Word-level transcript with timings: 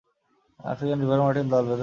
African 0.59 0.97
river 0.99 1.19
martin 1.19 1.47
দল 1.47 1.63
বেঁধে 1.63 1.69
থাকে। 1.69 1.79